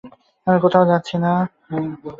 [0.47, 1.31] আমি কোথাও যাচ্ছি না।